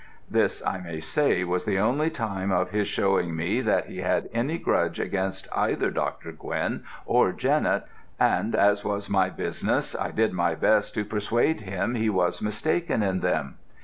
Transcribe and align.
This, 0.27 0.65
I 0.65 0.79
may 0.79 0.99
say, 0.99 1.43
was 1.43 1.65
the 1.65 1.77
only 1.77 2.09
time 2.09 2.51
of 2.51 2.71
his 2.71 2.87
showing 2.87 3.35
me 3.35 3.61
that 3.61 3.85
he 3.85 3.99
had 3.99 4.31
any 4.33 4.57
grudge 4.57 4.99
against 4.99 5.47
either 5.55 5.91
Dr. 5.91 6.31
Quinn 6.31 6.83
or 7.05 7.31
Jennett, 7.31 7.83
and 8.19 8.55
as 8.55 8.83
was 8.83 9.11
my 9.11 9.29
business, 9.29 9.93
I 9.95 10.09
did 10.09 10.33
my 10.33 10.55
best 10.55 10.95
to 10.95 11.05
persuade 11.05 11.61
him 11.61 11.93
he 11.93 12.09
was 12.09 12.41
mistaken 12.41 13.03
in 13.03 13.19
them. 13.19 13.59